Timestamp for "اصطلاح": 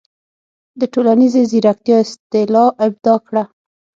2.03-2.67